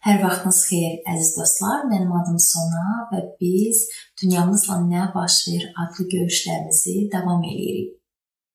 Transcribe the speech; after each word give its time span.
Hər 0.00 0.22
vaxtınız 0.22 0.58
xeyir 0.64 0.92
əziz 1.12 1.34
dostlar. 1.36 1.82
Mənim 1.90 2.12
adım 2.16 2.38
Sona 2.40 2.84
və 3.10 3.18
biz 3.42 3.82
dünyamızla 4.22 4.78
nə 4.86 5.10
baş 5.12 5.34
verir 5.48 5.66
adlı 5.82 6.06
görüşlərimizi 6.14 6.94
davam 7.12 7.44
edirik. 7.44 7.90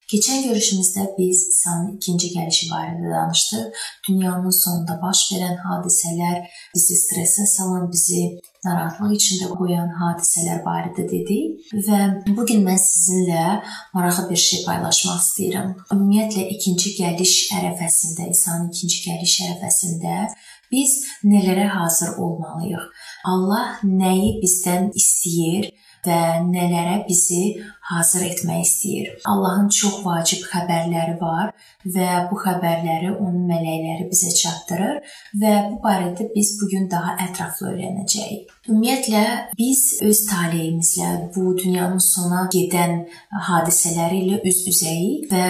Keçən 0.09 0.41
görüşümüzdə 0.45 1.03
biz 1.17 1.43
İsa'nın 1.51 1.93
ikinci 1.97 2.27
gəlişi 2.33 2.65
barədə 2.71 3.11
danışdıq. 3.13 3.85
Dünyanın 4.07 4.53
sonunda 4.57 4.97
baş 5.01 5.21
verən 5.31 5.55
hadisələr, 5.67 6.43
bizi 6.75 6.97
stressə 7.03 7.45
salan, 7.53 7.87
bizi 7.93 8.19
narahatlıq 8.65 9.15
içində 9.17 9.49
qoyan 9.53 9.89
hadisələr 10.01 10.61
barədə 10.65 11.07
dedik 11.09 11.73
və 11.87 11.99
bu 12.37 12.45
gün 12.49 12.61
mən 12.67 12.77
sizinlə 12.81 13.45
maraqlı 13.97 14.27
bir 14.29 14.41
şey 14.45 14.65
paylaşmaq 14.67 15.21
istəyirəm. 15.25 15.73
Ümumiyyətlə 15.93 16.47
ikinci 16.57 16.93
gəliş 16.99 17.33
ərəfəsində, 17.57 18.29
İsa'nın 18.33 18.69
ikinci 18.73 19.01
gəliş 19.07 19.39
ərəfəsində 19.47 20.19
Biz 20.71 20.93
nələrə 21.27 21.67
hazır 21.73 22.15
olmalıyıq? 22.21 22.85
Allah 23.31 23.79
nəyi 23.85 24.35
bizdən 24.41 24.91
istəyir 24.97 25.71
və 26.05 26.19
nələrə 26.47 27.01
bizi 27.07 27.43
hazır 27.91 28.25
etmək 28.31 28.61
istəyir. 28.65 29.09
Allahın 29.29 29.69
çox 29.69 29.99
vacib 30.05 30.45
xəbərləri 30.49 31.19
var 31.21 31.51
və 31.85 32.07
bu 32.31 32.39
xəbərləri 32.41 33.11
onun 33.13 33.45
mələkləri 33.49 34.07
bizə 34.09 34.31
çatdırır 34.39 35.13
və 35.41 35.53
bu 35.69 35.77
barədə 35.83 36.29
biz 36.33 36.55
bu 36.61 36.69
gün 36.71 36.89
daha 36.89 37.13
ətraflı 37.27 37.75
öyrənəcəyik. 37.75 38.53
Ümumiyyətlə 38.65 39.23
biz 39.59 39.81
öz 40.01 40.21
taleyimizlə 40.31 41.09
bu 41.35 41.53
dünyanın 41.59 42.01
sona 42.01 42.47
gedən 42.53 43.03
hadisələri 43.49 44.23
ilə 44.23 44.39
üz-üzəyik 44.49 45.29
və 45.29 45.43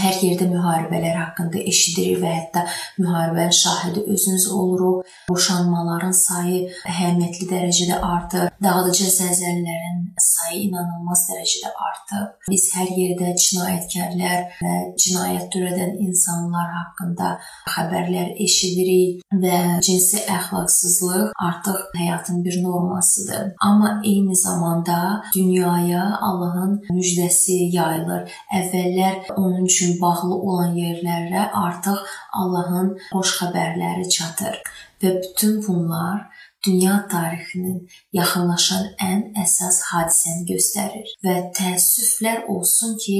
hər 0.00 0.16
yerdə 0.24 0.48
müharibələr 0.54 1.18
haqqında 1.20 1.60
eşidirik 1.72 2.22
və 2.24 2.32
hətta 2.38 2.64
müharibənin 3.02 3.58
şahidi 3.58 4.06
özümüz 4.14 4.48
oluruq. 4.48 5.12
Boşanmaların 5.28 6.16
sayı 6.16 6.64
əhəmiyyətli 6.88 7.50
dərəcədə 7.52 8.00
artır. 8.14 8.48
Dağıdıcı 8.64 9.12
zəlzələlərin 9.18 10.00
sayı 10.32 10.64
inanılmaz 10.70 11.28
dərəcədə 11.28 11.76
artıb. 11.88 12.28
Biz 12.50 12.64
hər 12.76 12.90
yerdə 12.98 13.32
cinayətkarlar 13.44 14.44
və 14.62 14.74
cinayət 15.04 15.48
törədən 15.54 15.96
insanlar 16.06 16.68
haqqında 16.76 17.30
xəbərlər 17.74 18.34
eşidirik 18.46 19.22
və 19.44 19.58
cinsi 19.86 20.22
əxlaqsızlıq 20.36 21.32
artıq 21.48 21.80
həyatın 21.98 22.44
bir 22.44 22.58
normasıdır. 22.62 23.52
Amma 23.68 24.00
eyni 24.04 24.36
zamanda 24.36 24.98
dünyaya 25.34 26.04
Allahın 26.28 26.78
müjdəsi 26.90 27.58
yayılır. 27.76 28.30
Əvvəllər 28.60 29.34
onun 29.36 29.66
üçün 29.66 29.98
bağlı 30.00 30.34
olan 30.34 30.76
yerlərə 30.78 31.48
artıq 31.64 32.00
Allahın 32.42 32.94
xoş 33.12 33.36
xəbərləri 33.40 34.08
çatır 34.16 34.62
və 35.02 35.16
bütün 35.22 35.58
bunlar 35.66 36.28
dünya 36.66 36.96
tarixinin 37.10 37.78
yaxınlaşan 38.18 38.86
ən 39.10 39.24
əsas 39.44 39.80
hadisəni 39.90 40.46
göstərir 40.52 41.10
və 41.24 41.34
təəssüflər 41.58 42.46
olsun 42.54 42.96
ki, 43.04 43.18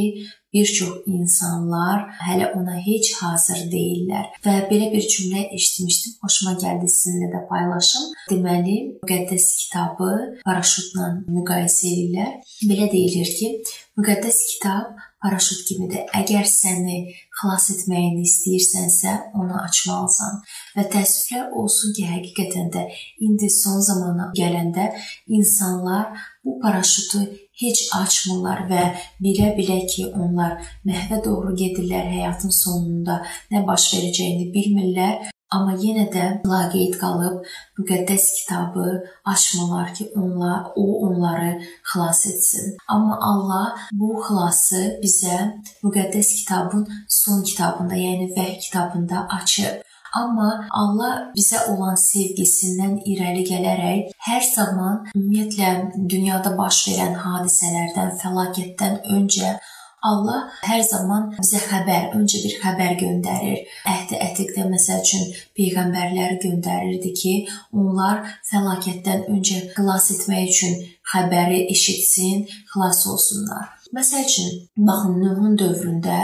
bir 0.53 0.67
çox 0.79 1.07
insanlar 1.07 2.03
hələ 2.27 2.51
ona 2.59 2.77
heç 2.87 3.13
hazır 3.21 3.63
deyillər. 3.73 4.27
Və 4.45 4.57
belə 4.71 4.91
bir 4.93 5.07
cümlə 5.15 5.47
eşitmişdim, 5.57 6.19
xoşuma 6.25 6.53
gəldi 6.65 6.91
sizinlə 6.93 7.31
də 7.35 7.41
paylaşım. 7.51 8.11
Deməli, 8.31 8.77
müqəddəs 9.05 9.47
kitabı 9.63 10.11
paraşutla 10.45 11.09
müqayisə 11.29 11.95
edirlər. 11.95 12.35
Belə 12.69 12.91
deyilir 12.93 13.33
ki, 13.39 13.55
müqəddəs 13.99 14.43
kitab 14.51 14.93
paraşut 15.23 15.65
kimidir. 15.69 16.05
Əgər 16.19 16.47
səni 16.49 16.97
xilas 17.39 17.69
etməyini 17.75 18.27
istəyirsənsə, 18.27 19.15
onu 19.39 19.57
açmalısan. 19.63 20.41
Və 20.77 20.87
təəssüflər 20.93 21.55
olsun 21.59 21.95
ki, 21.97 22.07
həqiqətən 22.11 22.73
də 22.75 22.85
indi 23.27 23.51
son 23.51 23.81
zamana 23.83 24.31
gələndə 24.39 24.91
insanlar 25.39 26.13
bu 26.45 26.59
paraşutu 26.63 27.23
heç 27.63 27.85
açmırlar 27.97 28.65
və 28.71 28.87
bilə-bilə 29.23 29.83
ki, 29.91 30.09
onlar 30.13 30.59
məhvə 30.89 31.23
doğru 31.25 31.55
gedirlər, 31.59 32.09
həyatın 32.17 32.55
sonunda 32.63 33.21
nə 33.53 33.67
baş 33.69 33.93
verəcəyini 33.95 34.51
bilmirlər 34.55 35.32
Amma 35.55 35.75
yenə 35.85 36.07
də 36.15 36.25
laqeyd 36.49 36.99
qalıb 37.03 37.37
müqəddəs 37.79 38.27
kitabı 38.39 38.87
açmırlar 39.33 39.95
ki, 39.95 40.05
onlar 40.17 40.59
o 40.77 40.85
onları 41.07 41.53
xilas 41.93 42.27
etsin. 42.27 42.77
Amma 42.89 43.19
Allah 43.31 43.67
bu 43.93 44.11
xilası 44.25 44.83
bizə 45.05 45.39
müqəddəs 45.85 46.35
kitabın 46.41 46.87
son 47.09 47.43
kitabında, 47.43 47.95
yəni 47.95 48.29
Vəhy 48.37 48.59
kitabında 48.59 49.27
açıb. 49.41 49.83
Amma 50.13 50.69
Allah 50.71 51.13
bizə 51.37 51.63
olan 51.73 51.97
sevgisindən 51.97 52.99
irəli 53.09 53.47
gələrək 53.49 54.11
hər 54.27 54.43
zaman 54.55 55.07
ümumiyyətlə 55.17 56.09
dünyada 56.15 56.53
baş 56.59 56.83
verən 56.89 57.15
hadisələrdən, 57.23 58.11
fəlakətdən 58.21 58.99
öncə 59.17 59.55
Allah 60.03 60.49
hər 60.67 60.81
zaman 60.83 61.29
bizə 61.37 61.61
xəbər, 61.63 62.09
öncə 62.19 62.41
bir 62.43 62.57
xəbər 62.63 62.97
göndərir. 63.03 63.61
Əhdi 63.93 64.19
ətiqdə 64.27 64.65
məsəl 64.71 65.03
üçün 65.05 65.29
peyğəmbərləri 65.59 66.41
göndərirdi 66.43 67.13
ki, 67.21 67.35
onlar 67.71 68.25
fəlakətdən 68.51 69.29
öncə 69.31 69.61
xilas 69.77 70.11
etmək 70.17 70.51
üçün 70.51 70.81
xəbəri 71.13 71.63
eşitsin, 71.75 72.43
xilas 72.73 73.05
olsunlar. 73.13 73.71
Məsəl 73.93 74.27
üçün, 74.27 74.53
baxın 74.89 75.19
Nuhun 75.21 75.55
dövründə 75.61 76.19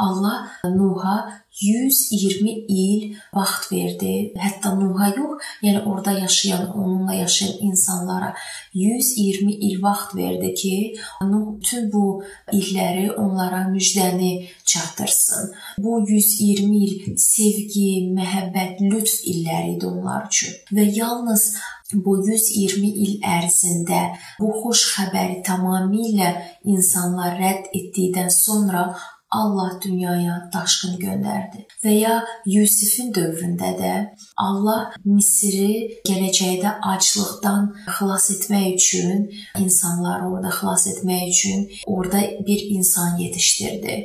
Allah 0.00 0.50
Nuha 0.64 1.16
120 1.62 2.64
il 2.68 3.16
vaxt 3.32 3.70
verdi. 3.72 4.32
Hətta 4.40 4.74
Nuha 4.78 5.10
yox, 5.16 5.44
yəni 5.64 5.82
orada 5.84 6.12
yaşayan, 6.18 6.70
onunla 6.76 7.14
yaşayan 7.14 7.56
insanlara 7.68 8.34
120 8.74 9.52
il 9.52 9.82
vaxt 9.82 10.14
verdi 10.16 10.54
ki, 10.54 10.76
Nuh 11.22 11.56
bütün 11.60 11.92
bu 11.92 12.22
illəri 12.52 13.12
onlara 13.12 13.68
müjdəni 13.68 14.48
çatdırsın. 14.64 15.52
Bu 15.78 16.00
120 16.08 16.84
il 16.84 17.16
sevgi, 17.16 17.90
məhəbbət, 18.16 18.80
lütf 18.80 19.20
illəri 19.24 19.76
idi 19.76 19.86
onlar 19.86 20.26
üçün. 20.30 20.56
Və 20.72 20.86
yalnız 20.96 21.54
bu 21.94 22.16
120 22.22 22.90
il 23.04 23.14
ərzində 23.26 24.00
bu 24.38 24.50
xoş 24.62 24.82
xəbəri 24.94 25.40
tamamilə 25.46 26.30
insanlar 26.70 27.38
rədd 27.40 27.70
etdikdən 27.74 28.30
sonra 28.34 28.84
Allah 29.30 29.78
dünyaya 29.84 30.36
daşqın 30.54 30.96
göndərdi. 30.98 31.64
Və 31.84 31.92
ya 31.94 32.14
Yusifin 32.46 33.12
dövründə 33.14 33.70
də 33.78 33.92
Allah 34.36 34.90
Misri 35.04 36.00
gələcəkdə 36.08 36.72
aclıqdan 36.92 37.68
xilas 37.98 38.26
etmək 38.34 38.66
üçün, 38.74 39.28
insanları 39.62 40.30
orada 40.32 40.50
xilas 40.58 40.86
etmək 40.92 41.28
üçün 41.30 41.68
orada 41.86 42.22
bir 42.46 42.64
insan 42.76 43.18
yetişdirdi 43.22 43.96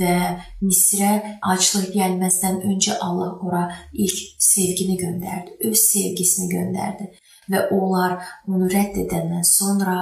və 0.00 0.16
Misrə 0.62 1.12
aclıq 1.42 1.92
gəlməzdən 1.96 2.62
öncə 2.72 2.96
Allah 3.00 3.36
ora 3.44 3.66
ilk 3.92 4.18
sevgini 4.38 4.96
göndərdi, 5.04 5.58
öz 5.68 5.84
sevgisini 5.92 6.48
göndərdi 6.56 7.10
və 7.50 7.66
onlar 7.74 8.16
onu 8.48 8.70
rədd 8.70 8.96
edəndən 9.04 9.44
sonra 9.44 9.94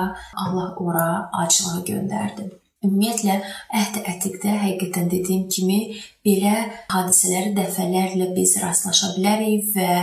Allah 0.47 0.72
ora 0.84 1.09
aclığı 1.43 1.84
göndərdi. 1.93 2.50
Ümumiyyətlə 2.87 3.34
əhd 3.75 3.97
ətiqdə 4.06 4.53
həqiqətən 4.62 5.09
dediyim 5.11 5.49
kimi 5.50 5.78
belə 6.22 6.53
hadisələri 6.93 7.50
dəfələrlə 7.56 8.28
biz 8.37 8.53
rastlaşa 8.62 9.09
bilərik 9.16 9.72
və 9.75 9.94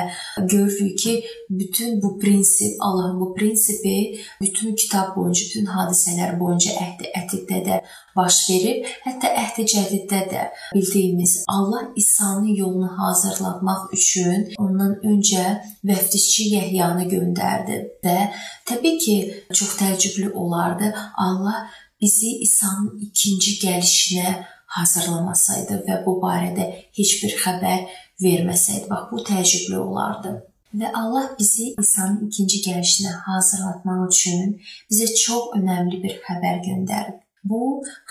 görürük 0.51 0.97
ki, 0.99 1.13
bütün 1.49 2.01
bu 2.03 2.17
prinsip, 2.19 2.75
Allahın 2.83 3.19
bu 3.21 3.29
prinsipi 3.37 4.19
bütün 4.41 4.75
kitab 4.75 5.15
boyunca, 5.15 5.45
bütün 5.45 5.69
hadisələr 5.71 6.35
boyunca 6.39 6.73
əhd 6.81 7.05
ətiqdə 7.21 7.61
də 7.69 7.77
baş 8.17 8.41
verir. 8.49 8.91
Hətta 9.05 9.31
əhd 9.43 9.61
cədiddə 9.71 10.21
də 10.33 10.43
bildiyimiz 10.73 11.37
Allah 11.47 11.87
İsa'nın 11.95 12.51
yolunu 12.59 12.91
hazırlamaq 12.99 13.87
üçün 13.95 14.51
ondan 14.59 14.99
öncə 15.13 15.45
vəftişçi 15.87 16.51
Yəhyanı 16.57 17.07
göndərdi 17.15 17.79
və 18.03 18.19
təbii 18.67 18.99
ki, 18.99 19.17
çox 19.53 19.77
təəccüblü 19.79 20.33
olardı. 20.33 20.91
Allah 21.15 21.69
bizi 22.05 22.31
İsa'nın 22.47 22.99
ikinci 23.07 23.51
gəlişinə 23.65 24.33
hazırlamasaydı 24.77 25.81
və 25.87 26.01
bu 26.05 26.17
barədə 26.23 26.65
heç 26.97 27.13
bir 27.21 27.37
xəbər 27.43 27.85
verməsəydi, 28.23 28.89
bax 28.91 29.11
bu 29.11 29.23
təəccüblü 29.29 29.77
olardı. 29.89 30.33
Və 30.79 30.91
Allah 31.01 31.29
bizi 31.39 31.73
İsa'nın 31.83 32.27
ikinci 32.27 32.61
gəlişinə 32.67 33.13
hazırlatmaq 33.27 34.07
üçün 34.09 34.57
bizə 34.91 35.07
çox 35.25 35.53
önəmli 35.59 36.01
bir 36.03 36.17
xəbər 36.25 36.59
göndərib. 36.67 37.21
Bu 37.49 37.61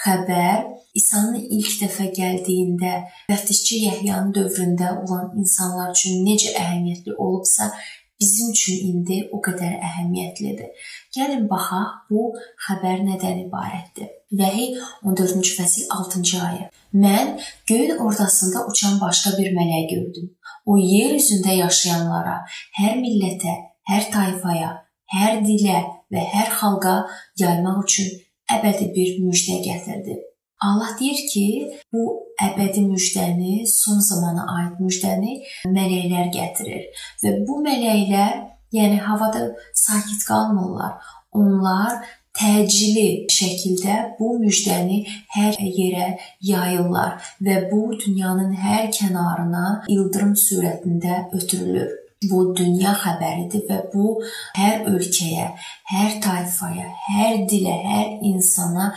xəbər 0.04 0.64
İsa'nın 0.98 1.46
ilk 1.56 1.72
dəfə 1.82 2.06
gəldiyində 2.18 2.92
vəftişçi 3.30 3.80
Yəhyanın 3.86 4.30
dövründə 4.36 4.90
olan 5.02 5.32
insanlar 5.42 5.90
üçün 5.96 6.22
necə 6.26 6.54
əhəmiyyətli 6.60 7.16
olubsa, 7.18 7.72
bizim 8.20 8.50
üçün 8.52 8.86
indi 8.88 9.18
o 9.32 9.40
qədər 9.44 9.74
əhəmiyyətlidir. 9.88 10.70
Gəlin 11.16 11.48
baxaq 11.50 12.10
bu 12.10 12.30
xəbər 12.66 13.04
nədən 13.08 13.44
ibarətdir. 13.46 14.10
Vəhiy 14.40 14.78
14-cü 15.06 15.52
fəsil 15.58 15.88
6-cı 15.96 16.40
ayə. 16.48 16.68
Mən 17.04 17.38
göyün 17.66 17.98
ortasında 18.06 18.66
uçan 18.70 19.00
başqa 19.00 19.36
bir 19.38 19.52
mələk 19.58 19.88
gördüm. 19.94 20.30
O 20.66 20.76
yer 20.78 21.14
üzündə 21.18 21.56
yaşayanlara, 21.58 22.36
hər 22.80 22.94
millətə, 23.00 23.54
hər 23.90 24.10
tayfaya, 24.14 24.70
hər 25.14 25.42
dilə 25.44 25.82
və 26.12 26.22
hər 26.34 26.52
xalqa 26.60 26.94
yaymaq 27.40 27.82
üçün 27.84 28.14
əbədi 28.56 28.92
bir 28.94 29.18
müjdə 29.26 29.60
gətirdi. 29.66 30.20
Allah 30.60 30.96
deyir 31.00 31.20
ki, 31.32 31.46
bu 31.92 32.04
əbədi 32.42 32.84
müjdəni, 32.88 33.64
son 33.68 34.00
zamana 34.00 34.46
aid 34.58 34.80
müjdəni 34.80 35.40
mələklər 35.66 36.30
gətirir 36.34 37.06
və 37.22 37.32
bu 37.46 37.60
mələklər, 37.66 38.36
yəni 38.74 39.00
havada 39.06 39.48
sakit 39.74 40.24
qalmırlar. 40.28 40.94
Onlar 41.34 41.98
təcili 42.38 43.26
şəkildə 43.30 43.96
bu 44.18 44.34
müjdəni 44.42 45.02
hər 45.34 45.58
yerə 45.62 46.06
yayırlar 46.42 47.18
və 47.46 47.58
bu 47.70 47.82
dünyanın 47.98 48.54
hər 48.58 48.88
kənarına 48.94 49.66
ildırım 49.94 50.34
sürətində 50.46 51.26
ötürülür. 51.34 51.92
Bu 52.30 52.54
dünya 52.56 52.94
xəbəridir 53.02 53.66
və 53.68 53.82
bu 53.92 54.14
hər 54.56 54.86
ölkəyə, 54.88 55.50
hər 55.90 56.14
tayfaya, 56.24 56.86
hər 57.10 57.42
dilə, 57.50 57.74
hər 57.84 58.14
insana 58.30 58.94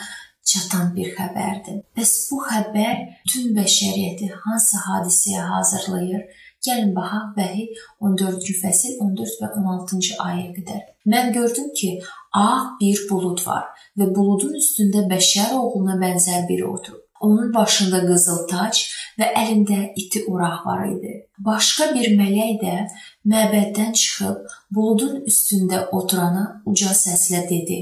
çatan 0.52 0.92
bir 0.96 1.14
xəbərdir. 1.18 1.80
Bəs 1.98 2.12
bu 2.32 2.42
xəbər 2.50 3.00
bütün 3.26 3.56
bəşəriyyəti 3.58 4.30
hansı 4.44 4.84
hadisəyə 4.88 5.48
hazırlayır? 5.54 6.28
Gəlin 6.66 6.94
baxaq 6.98 7.34
Vəhi 7.38 7.66
14-cü 8.10 8.54
fəsil 8.62 8.96
14 9.06 9.42
və 9.42 9.50
16-cı 9.62 10.16
ayəyə 10.28 10.54
qədər. 10.58 10.80
Mən 11.14 11.34
gördüm 11.36 11.68
ki, 11.80 11.92
ağ 12.34 12.80
bir 12.80 13.04
bulud 13.10 13.44
var 13.46 13.68
və 14.00 14.08
buludun 14.16 14.56
üstündə 14.62 15.06
bəşər 15.12 15.54
oğluna 15.60 16.00
bənzər 16.02 16.48
biri 16.50 16.66
oturub. 16.66 17.04
Onun 17.22 17.54
başında 17.54 18.02
qızıl 18.06 18.44
tac 18.50 18.82
və 19.20 19.30
əlində 19.42 19.78
iti 20.02 20.24
oraq 20.32 20.66
var 20.66 20.84
idi. 20.90 21.14
Başqa 21.46 21.88
bir 21.96 22.12
mələk 22.20 22.60
də 22.66 22.76
məbəddən 23.32 23.96
çıxıb 24.02 24.58
buludun 24.76 25.24
üstündə 25.32 25.88
oturana 25.98 26.46
uca 26.66 26.94
səslə 27.06 27.48
dedi: 27.50 27.80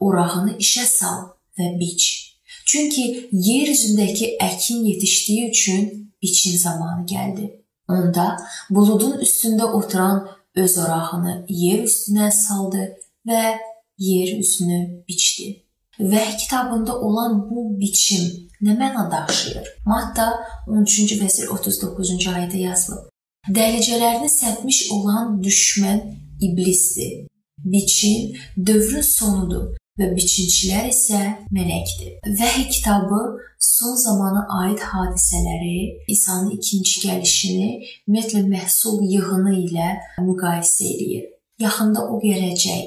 "Orağını 0.00 0.58
işə 0.66 0.86
sal 0.98 1.26
və 1.58 1.74
biç. 1.80 2.28
Çünki 2.66 3.28
yer 3.32 3.68
üzündəki 3.74 4.36
əkin 4.44 4.84
yetişdiyi 4.84 5.50
üçün 5.50 6.12
biçin 6.22 6.56
zamanı 6.56 7.06
gəldi. 7.06 7.46
Onda 7.88 8.36
buludun 8.70 9.18
üstündə 9.24 9.64
oturan 9.64 10.28
öz 10.56 10.78
orağını 10.78 11.34
yer 11.48 11.84
üstünə 11.88 12.30
saldı 12.30 12.84
və 13.28 13.56
yer 13.98 14.38
üzünü 14.38 15.04
biçdi. 15.08 15.64
Vəhy 15.98 16.36
kitabında 16.36 17.00
olan 17.00 17.40
bu 17.50 17.80
biçim 17.80 18.24
nə 18.62 18.76
məna 18.80 19.08
daşıyır? 19.10 19.66
Matta 19.86 20.28
13-cü 20.68 21.18
fəsil 21.22 21.48
39-cu 21.56 22.36
ayədə 22.36 22.60
yazılıb. 22.68 23.08
Dəlicələrini 23.48 24.28
səpmiş 24.28 24.84
olan 24.92 25.40
düşmən 25.42 26.00
iblisdir. 26.40 27.26
Biçim 27.64 28.36
dövrün 28.66 29.00
sonudur 29.00 29.77
və 29.98 30.12
biçinçilər 30.14 30.88
isə 30.92 31.20
mələkdir. 31.54 32.18
Vəhy 32.38 32.68
kitabı 32.70 33.18
son 33.58 33.96
zamana 33.98 34.44
aid 34.60 34.82
hadisələri, 34.90 36.04
İsa'nın 36.14 36.54
ikinci 36.58 37.02
gəlişini 37.06 37.70
ümumiyyətlə 38.06 38.44
məhsul 38.52 39.02
yığını 39.14 39.56
ilə 39.64 39.88
müqayisə 40.28 40.86
eləyir. 40.92 41.26
Yaxında 41.58 42.04
o 42.12 42.20
gələcək 42.22 42.84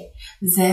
və 0.56 0.72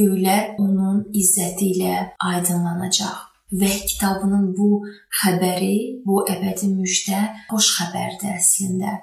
göylər 0.00 0.58
onun 0.60 1.06
izzəti 1.16 1.72
ilə 1.72 1.94
aydınlanacaq. 2.20 3.24
Vəhy 3.48 3.86
kitabının 3.88 4.50
bu 4.58 4.82
xəbəri, 5.22 6.04
bu 6.04 6.20
əbədi 6.28 6.68
müjdə 6.74 7.22
xoş 7.48 7.70
xəbərdir 7.78 8.36
əslində. 8.36 8.98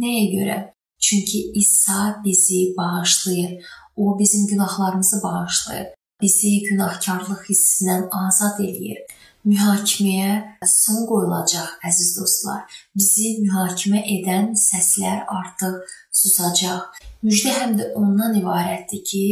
Nəyə 0.00 0.24
görə? 0.32 0.58
Çünki 1.00 1.52
İsa 1.60 2.22
bizi 2.24 2.74
bağışlayır. 2.78 3.64
O 3.96 4.18
bizim 4.18 4.46
günahlarımızı 4.46 5.20
bağışlayır 5.24 5.88
bizi 6.22 6.52
günahkarlıq 6.68 7.42
hissindən 7.48 8.06
azad 8.24 8.60
eləyir. 8.66 9.00
Mühakiməyə 9.48 10.32
son 10.68 11.06
qoyulacaq 11.08 11.86
əziz 11.88 12.10
dostlar. 12.18 12.64
Bizi 12.96 13.38
mühakimə 13.40 14.02
edən 14.16 14.50
səslər 14.62 15.22
artıq 15.32 15.78
susacaq. 16.22 16.98
Müjdə 17.24 17.54
həm 17.56 17.78
də 17.78 17.86
ondan 18.00 18.36
ibarətdir 18.36 19.04
ki, 19.10 19.22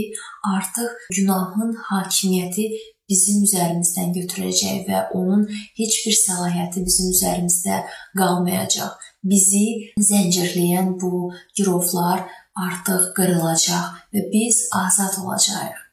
artıq 0.54 1.10
günahın 1.16 1.74
hakimiyyəti 1.90 2.68
bizim 3.08 3.44
üzərimizdən 3.46 4.14
götürəcək 4.16 4.88
və 4.88 5.02
onun 5.18 5.46
heç 5.80 6.00
bir 6.06 6.16
səlahiyyəti 6.22 6.84
bizim 6.88 7.12
üzərimizdə 7.14 7.82
qalmayacaq. 8.20 8.96
Bizi 9.28 9.64
zəncirləyən 10.10 10.94
bu 11.02 11.32
girovlar 11.56 12.24
artıq 12.68 13.12
qırılacaq 13.16 13.92
və 14.14 14.24
biz 14.32 14.64
azad 14.84 15.20
olacağıq. 15.24 15.87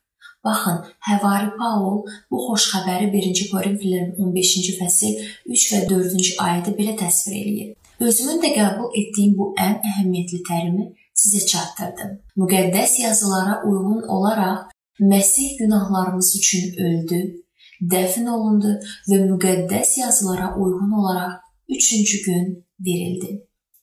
Baxın, 0.45 0.77
Həvari 1.07 1.49
Paul 1.59 2.03
bu 2.31 2.41
xoş 2.45 2.67
xəbəri 2.73 3.07
1-ci 3.13 3.47
Korinfililərin 3.53 4.11
15-ci 4.25 4.75
fəsil 4.79 5.23
3 5.55 5.65
və 5.71 5.79
4-cü 5.89 6.35
ayədə 6.45 6.75
belə 6.77 6.93
təsvir 6.99 7.39
eləyir. 7.39 7.71
Özümün 8.07 8.43
də 8.43 8.51
qəbul 8.59 8.93
etdiyim 8.99 9.33
bu 9.39 9.53
ən 9.67 9.79
əhəmiyyətli 9.89 10.41
tərimi 10.49 10.85
sizə 11.21 11.41
çatdırdım. 11.51 12.11
Müqəddəs 12.41 12.99
yazılara 13.01 13.61
uyğun 13.69 14.07
olaraq 14.17 14.71
Məsih 14.99 15.57
günahlarımız 15.59 16.29
üçün 16.39 16.77
öldü, 16.85 17.17
dəfn 17.93 18.29
olundu 18.31 18.77
və 19.09 19.17
müqəddəs 19.31 19.99
yazılara 19.99 20.53
uyğun 20.55 20.91
olaraq 20.99 21.33
3-cü 21.69 22.21
gün 22.25 22.45
dirildi. 22.85 23.31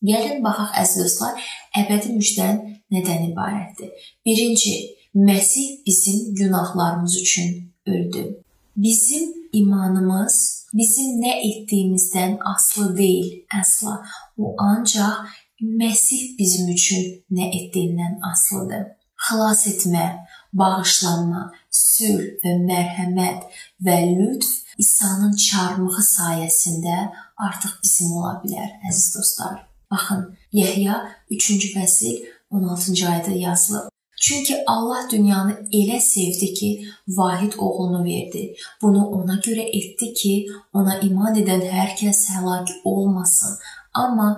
Gəlin 0.02 0.40
baxaq 0.44 0.78
əziz 0.82 1.04
dostlar, 1.04 1.44
əbədi 1.82 2.14
müjdən 2.16 2.62
nədən 2.94 3.28
ibarətdir? 3.28 3.92
Birinci, 4.26 4.72
Məsih 5.14 5.86
bizim 5.86 6.34
günahlarımız 6.34 7.16
üçün 7.16 7.72
öldü. 7.86 8.42
Bizim 8.76 9.32
imanımız 9.52 10.66
bizim 10.74 11.20
nə 11.20 11.32
etdiyimizdən 11.48 12.38
asılı 12.54 12.96
deyil, 12.96 13.44
əsla. 13.60 14.00
O 14.38 14.54
ancaq 14.58 15.28
Məsih 15.62 16.38
bizim 16.38 16.68
üçün 16.74 17.04
nə 17.30 17.44
etdiyindən 17.58 18.16
asılıdır. 18.32 18.86
Xilas 19.26 19.66
etmə, 19.70 20.06
bağışlanma, 20.52 21.42
sülh 21.70 22.40
və 22.42 22.56
mərhəmət 22.64 23.44
və 23.84 23.98
lütf 24.16 24.50
İsa'nın 24.78 25.36
çarmığı 25.36 26.02
sayəsində 26.08 26.96
artıq 27.36 27.78
bizim 27.84 28.16
ola 28.16 28.34
bilər, 28.42 28.74
əziz 28.88 29.14
dostlar. 29.14 29.62
Baxın, 29.90 30.26
Yəhya 30.56 30.98
3-cü 31.30 31.74
fəsil 31.76 32.18
16-cı 32.50 33.06
ayədə 33.12 33.38
yazılıb. 33.46 33.91
Çünki 34.22 34.56
Allah 34.66 35.08
dünyanı 35.10 35.52
elə 35.72 36.00
sevdi 36.00 36.54
ki, 36.54 36.84
vahid 37.08 37.52
oğlunu 37.58 38.04
verdi. 38.04 38.54
Bunu 38.82 39.06
ona 39.06 39.34
görə 39.34 39.64
etdi 39.78 40.12
ki, 40.14 40.34
ona 40.72 40.94
iman 41.00 41.34
edən 41.42 41.64
hər 41.72 41.96
kəs 41.98 42.20
həlak 42.30 42.70
olmasın, 42.84 43.56
amma 43.94 44.28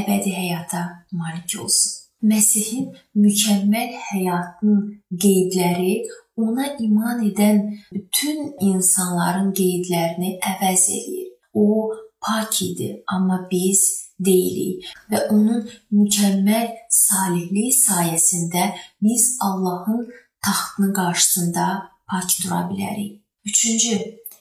əbədi 0.00 0.32
həyata 0.32 0.84
malik 1.12 1.58
olsun. 1.60 1.92
Məsihin 2.24 2.88
mükəmməl 3.20 3.92
həyatının 4.08 4.80
qeydləri 5.12 5.98
ona 6.40 6.70
iman 6.86 7.20
edən 7.28 7.60
bütün 7.92 8.48
insanların 8.70 9.52
qeydlərini 9.60 10.38
əvəz 10.54 10.88
edir. 10.96 11.28
O 11.52 11.92
pak 12.26 12.62
idi, 12.62 12.88
amma 13.14 13.38
biz 13.50 13.82
deyilik 14.26 14.86
və 15.10 15.24
onun 15.34 15.64
mükəmməl 15.92 16.68
salihliyi 16.90 17.72
sayəsində 17.76 18.68
biz 19.02 19.36
Allahın 19.40 20.06
taxtının 20.44 20.92
qarşısında 21.00 21.66
pak 22.10 22.28
dura 22.44 22.60
bilərik. 22.70 23.20
Üçüncü, 23.44 23.98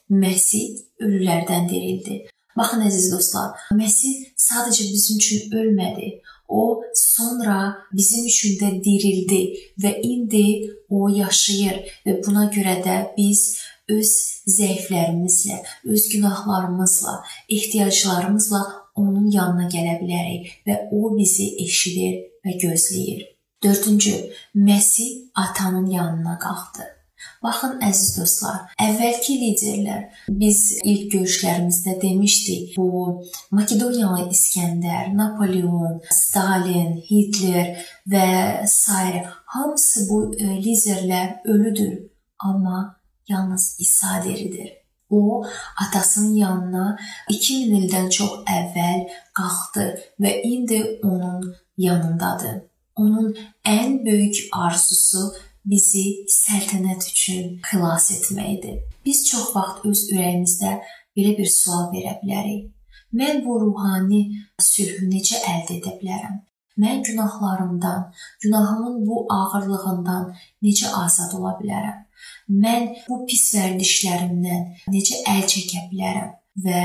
Məsih 0.09 0.77
ölülərdən 1.01 1.69
dirildi. 1.69 2.15
Baxın 2.57 2.83
əziz 2.85 3.07
dostlar, 3.11 3.55
Məsih 3.73 4.27
sadəcə 4.37 4.83
bizim 4.91 5.17
üçün 5.17 5.55
ölmədi. 5.59 6.09
O 6.47 6.83
sonra 6.95 7.75
bizim 7.93 8.27
üçün 8.29 8.59
də 8.59 8.69
dirildi 8.83 9.41
və 9.83 9.93
indi 10.05 10.45
o 10.89 11.07
yaşayır 11.09 11.79
və 12.05 12.19
buna 12.25 12.45
görə 12.53 12.75
də 12.85 12.97
biz 13.17 13.41
öz 13.95 14.13
zəiflərimizlə, 14.57 15.59
öz 15.85 16.07
günahlarımızla, 16.13 17.13
ehtiyaclarımızla 17.49 18.63
onun 18.95 19.29
yanına 19.31 19.69
gələ 19.73 19.99
bilərik 20.01 20.49
və 20.67 20.79
o 20.91 21.13
bizi 21.17 21.53
eşidir 21.65 22.19
və 22.45 22.57
gözləyir. 22.65 23.29
4-cü, 23.63 24.15
Məsih 24.55 25.29
atanın 25.35 25.87
yanına 25.87 26.37
qalxdı. 26.39 26.83
Baxın 27.43 27.81
əziz 27.83 28.13
dostlar, 28.17 28.59
əvvəlki 28.79 29.35
liderlər 29.39 30.03
biz 30.41 30.59
ilk 30.83 31.09
görüşlərimizdə 31.13 31.97
demişdik, 32.01 32.73
bu 32.77 33.23
Makedoniyalı 33.51 34.29
İskəndər, 34.35 35.11
Napoleon, 35.15 36.01
Stalin, 36.11 36.97
Hitler 37.09 37.85
və 38.07 38.27
s. 38.67 38.91
hamısı 39.55 40.07
bu 40.09 40.19
e, 40.39 40.49
liderlər 40.65 41.43
ölüdür, 41.45 41.95
amma 42.39 43.02
yalnız 43.27 43.75
İsa 43.79 44.23
diridir. 44.23 44.73
O 45.09 45.45
atasının 45.87 46.35
yanına 46.35 46.97
2000 47.29 47.75
ildən 47.81 48.09
çox 48.09 48.39
əvvəl 48.49 49.01
qalxdı 49.37 49.87
və 50.21 50.31
indi 50.41 50.99
onun 51.03 51.55
yanındadır. 51.77 52.61
Onun 52.95 53.35
ən 53.65 54.05
böyük 54.05 54.47
arzusu 54.51 55.31
bizi 55.65 56.05
səltənət 56.29 57.07
üçün 57.11 57.59
xilas 57.69 58.11
etməkdir. 58.11 58.79
Biz 59.05 59.25
çox 59.29 59.51
vaxt 59.55 59.85
öz 59.89 60.05
ürəyimizdə 60.13 60.73
belə 61.17 61.35
bir 61.37 61.49
sual 61.49 61.91
verə 61.93 62.17
bilərik. 62.23 62.71
Mən 63.13 63.43
bu 63.45 63.59
ruhani 63.61 64.23
sülhü 64.61 65.09
necə 65.09 65.39
əldə 65.53 65.77
edə 65.79 65.93
bilərəm? 66.01 66.41
Mən 66.77 67.03
günahlarımdan, 67.05 68.13
günahımın 68.41 69.05
bu 69.07 69.25
ağırlığından 69.29 70.31
necə 70.65 70.89
azad 71.03 71.35
ola 71.37 71.53
bilərəm? 71.59 71.99
Mən 72.63 72.89
bu 73.07 73.23
pis 73.29 73.45
vərdişlərimdən 73.55 74.65
necə 74.93 75.21
əl 75.33 75.43
çəkə 75.53 75.85
bilərəm 75.91 76.31
və 76.65 76.83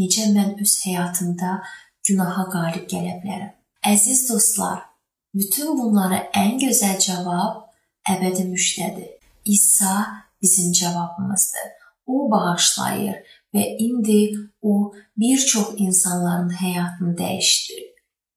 necə 0.00 0.30
mən 0.34 0.56
öz 0.62 0.74
həyatımda 0.86 1.52
günaha 2.08 2.46
qalib 2.52 2.88
gələ 2.90 3.16
bilərəm? 3.22 3.52
Əziz 3.86 4.26
dostlar, 4.30 4.82
bütün 5.34 5.76
bunlara 5.78 6.24
ən 6.34 6.58
gözəl 6.62 6.98
cavab 7.02 7.62
əbədi 8.10 8.48
müştədir. 8.50 9.10
İsa 9.44 10.06
bizim 10.42 10.72
cavabımızdır. 10.72 11.68
O 12.06 12.30
bağışlayır 12.30 13.16
və 13.54 13.64
indi 13.82 14.20
o 14.62 14.92
bir 15.16 15.38
çox 15.38 15.74
insanların 15.76 16.50
həyatını 16.60 17.14
dəyişdirir 17.18 17.92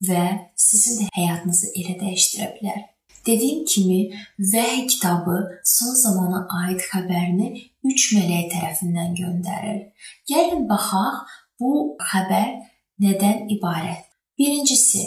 və 0.10 0.24
sizin 0.56 1.01
də 1.01 1.10
həyatınızı 1.13 1.74
elə 1.75 1.98
dəyişdirə 2.01 2.50
bilər. 2.56 2.82
Dediyim 3.25 3.65
kimi, 3.65 4.11
Vəhy 4.39 4.88
kitabı 4.88 5.61
son 5.63 5.93
zamana 6.03 6.47
aid 6.61 6.79
xəbərini 6.91 7.49
3 7.83 8.07
mələk 8.15 8.49
tərəfindən 8.53 9.15
göndərir. 9.19 9.79
Gəlin 10.29 10.67
baxaq 10.69 11.38
bu 11.59 11.71
xəbər 12.11 12.49
nədən 13.03 13.49
ibarət. 13.55 14.05
Birincisi, 14.39 15.03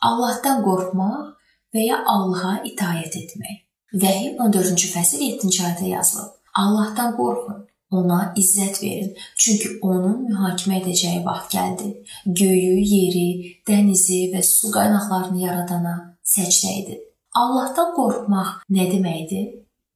Allahdan 0.00 0.62
qorxmaq 0.64 1.34
və 1.74 1.86
ya 1.88 2.00
Allaha 2.14 2.58
itaat 2.70 3.16
etmək. 3.20 3.60
Vəhy 3.94 4.34
14-cü 4.42 4.90
fəsil 4.90 5.22
7-ci 5.24 5.62
ayədə 5.62 5.88
yazılıb. 5.94 6.34
Allahdan 6.62 7.14
qorxun, 7.18 7.64
ona 7.94 8.20
izzət 8.38 8.80
verin, 8.82 9.14
çünki 9.38 9.70
onun 9.86 10.26
mühakimə 10.28 10.80
edəcəyi 10.82 11.22
vaxt 11.26 11.54
gəldi. 11.54 11.90
Göyü, 12.26 12.76
yeri, 12.92 13.28
dənizi 13.68 14.20
və 14.34 14.42
su 14.46 14.70
qaynaqlarını 14.74 15.44
yaradana 15.46 15.96
səcdə 16.34 16.76
edin. 16.82 17.02
Allahdan 17.34 17.94
qorxmaq 17.98 18.50
nə 18.70 18.84
deməkdir? 18.92 19.46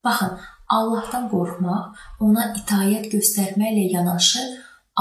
Baxın, 0.04 0.32
Allahdan 0.76 1.28
qorxmaq 1.32 2.00
ona 2.26 2.48
itaat 2.58 3.06
göstərməklə 3.14 3.84
yanaşı 3.92 4.42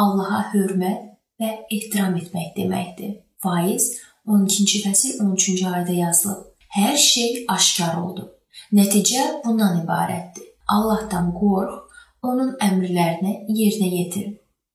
Allaha 0.01 0.44
hörmət 0.51 1.08
və 1.41 1.50
ehtiram 1.74 2.15
etmək 2.22 2.53
deməkdir. 2.60 3.15
Faiz 3.41 3.89
12-ci 4.29 4.84
fəsil 4.86 5.17
13-cü 5.24 5.65
ayədə 5.72 5.98
yazılıb. 5.98 6.46
Hər 6.77 6.98
şey 7.01 7.46
aşkar 7.56 7.98
oldu. 8.03 8.29
Nəticə 8.77 9.24
bundan 9.46 9.82
ibarətdir. 9.82 10.46
Allahdan 10.75 11.32
qorx, 11.34 11.86
onun 12.22 12.56
əmrlərini 12.62 13.48
yerinə 13.60 13.89
yetir. 13.98 14.34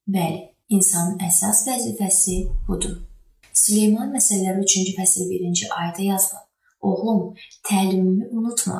Bəli, 0.09 0.47
insanın 0.73 1.21
əsas 1.29 1.67
vəzifəsi 1.69 2.39
budur. 2.69 2.97
Süleyman 3.53 4.11
məsələləri 4.17 4.65
3-cü 4.65 4.97
fəsil 4.97 5.29
1-ci 5.31 5.69
ayədə 5.69 6.09
yazılıb. 6.15 6.49
Oğlum, 6.83 7.35
təlimimi 7.69 8.27
unutma. 8.39 8.79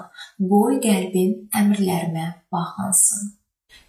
Qoy 0.53 0.81
qəlbin 0.87 1.37
əmrlərimə 1.61 2.27
bağlansın. 2.53 3.31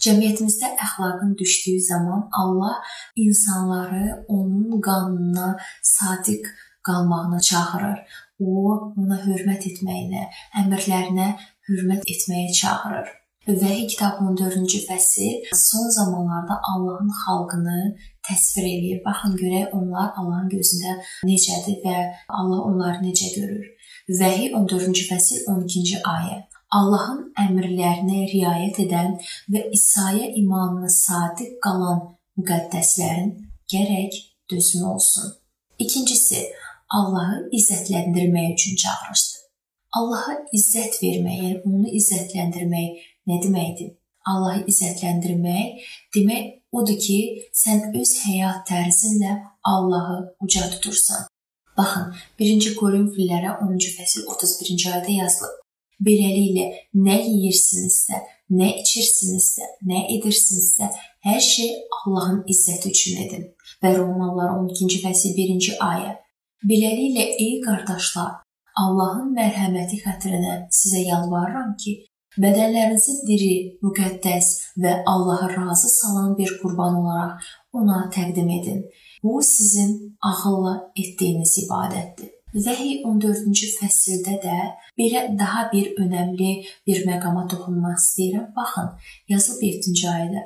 Cəmiyyətimizdə 0.04 0.70
əxlaqın 0.86 1.34
düşdüyü 1.40 1.82
zaman 1.88 2.28
Allah 2.42 2.76
insanları 3.16 4.26
onun 4.28 4.82
qanununa 4.82 5.58
sadiq 5.82 6.46
qalmağına 6.88 7.40
çağırır. 7.50 8.00
O, 8.44 8.54
ona 9.00 9.18
hörmət 9.26 9.68
etməyinə, 9.72 10.24
əmrlərinə 10.62 11.28
hörmət 11.70 12.08
etməyə 12.14 12.54
çağırır. 12.62 13.12
Vəhiy 13.48 13.88
kitabının 13.92 14.38
4-cü 14.40 14.80
fəsil 14.88 15.48
son 15.68 15.90
zamanlarda 15.98 16.56
Allahın 16.72 17.10
xalqını 17.24 17.80
təsvir 18.28 18.68
eləyir. 18.70 19.02
Baxın 19.06 19.36
görək 19.42 19.74
onlar 19.80 20.14
Allahın 20.20 20.48
gözündə 20.54 20.94
necədir 21.28 21.82
və 21.84 21.98
Allah 22.30 22.62
onları 22.70 23.04
necə 23.04 23.34
görür. 23.36 23.66
Vəhiy 24.10 24.50
14-cü 24.52 25.04
fəsil 25.08 25.46
12-ci 25.48 26.02
ayə. 26.04 26.42
Allahın 26.76 27.30
əmrlərinə 27.40 28.26
riayət 28.28 28.82
edən 28.84 29.14
və 29.54 29.62
İsa'ya 29.78 30.28
imanına 30.42 30.90
sadiq 30.92 31.54
qalan 31.64 32.02
müqəddəslərin 32.40 33.32
gərək 33.72 34.18
dözümü 34.52 34.90
olsun. 34.96 35.32
İkincisi, 35.80 36.44
Allahı 37.00 37.48
izzətləndirmək 37.60 38.54
üçün 38.58 38.76
çağırışdır. 38.84 39.40
Allaha 39.98 40.36
izzət 40.58 41.00
vermək, 41.04 41.40
yəni 41.44 41.62
onu 41.70 41.96
izzətləndirmək 42.00 43.04
nə 43.30 43.40
deməkdir? 43.46 43.94
Allahı 44.28 44.66
izzətləndirmək 44.72 45.92
demək 46.16 46.50
odur 46.76 47.00
ki, 47.06 47.20
sən 47.56 47.94
öz 47.96 48.18
həyat 48.26 48.68
tərzinlə 48.68 49.38
Allahı 49.64 50.18
uca 50.44 50.70
tutursan. 50.76 51.30
Baxın, 51.78 52.12
1-ci 52.40 52.76
Korinfillərə 52.78 53.56
10-cu 53.66 53.92
fəsil 53.98 54.28
31-ci 54.30 54.90
ayədə 54.92 55.16
yazılıb. 55.18 55.56
Beləliklə, 56.06 56.66
nə 57.06 57.16
yeyirsinizsə, 57.18 58.20
nə 58.60 58.68
içirsinizsə, 58.82 59.70
nə 59.90 60.04
edirsinizsə, 60.14 60.90
hər 61.26 61.42
şey 61.42 61.72
Allahın 61.98 62.44
izzəti 62.54 62.92
üçün 62.94 63.24
edin. 63.26 63.48
Və 63.82 63.96
Romalılar 63.98 64.54
12-ci 64.60 65.02
fəsil 65.02 65.34
1-ci 65.40 65.78
ayə. 65.82 66.14
Beləliklə, 66.70 67.26
ey 67.46 67.56
qardaşlar, 67.66 68.44
Allahın 68.84 69.34
mərhəməti 69.38 70.02
xətrinə 70.04 70.60
sizə 70.74 71.02
yalvarıram 71.08 71.74
ki, 71.82 71.96
bədənlərinizi 72.38 73.18
diri, 73.26 73.54
müqəddəs 73.86 74.54
və 74.84 75.00
Allaha 75.10 75.50
razı 75.56 75.90
salan 75.96 76.38
bir 76.38 76.54
qurban 76.62 77.02
olaraq 77.02 77.50
ona 77.82 78.06
təqdim 78.14 78.50
edin 78.60 78.86
Bu 79.24 79.42
sizin 79.44 80.18
ağılla 80.22 80.92
etdiyiniz 81.00 81.58
ibadətdir. 81.64 82.32
Vəhiy 82.54 83.00
14-cü 83.10 83.68
fəsildə 83.80 84.36
də 84.44 84.58
belə 85.00 85.22
daha 85.40 85.64
bir 85.72 85.96
önəmli 86.04 86.52
bir 86.88 87.00
məqama 87.08 87.48
toxunmaq 87.50 87.96
istəyirəm. 88.02 88.52
Baxın, 88.58 88.92
yazılıb 89.32 89.64
7-ci 89.68 90.08
ayədə. 90.12 90.44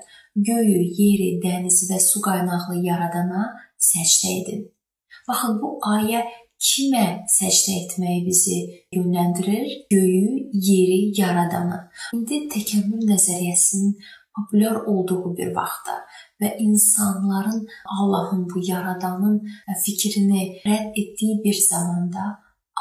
Göyü, 0.50 0.78
yeri, 1.02 1.30
dənizi 1.44 1.90
və 1.92 2.00
su 2.00 2.22
qaynaqlı 2.24 2.78
yaradana 2.86 3.50
səcdə 3.90 4.36
edin. 4.42 4.62
Baxın, 5.28 5.58
bu 5.62 5.74
ayə 5.96 6.22
kimə 6.70 7.08
səcdə 7.34 7.76
etməyi 7.82 8.22
bizi 8.30 8.58
yönləndirir? 8.96 9.68
Göyü, 9.92 10.48
yeri 10.70 11.02
yaradana. 11.20 11.82
İndi 12.16 12.46
təkəmmül 12.54 13.04
nəzəriyyəsinin 13.12 13.98
populyar 14.38 14.76
olduğu 14.76 15.38
bir 15.38 15.56
vaxtda 15.56 15.96
və 16.42 16.54
insanların 16.66 17.68
Allahın 18.00 18.44
bu 18.50 18.62
yaradanın 18.72 19.40
fikrini 19.86 20.44
rədd 20.66 21.02
etdiyi 21.02 21.40
bir 21.46 21.58
zamanda 21.70 22.26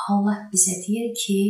Allah 0.09 0.39
bizə 0.53 0.77
deyir 0.87 1.15
ki, 1.23 1.41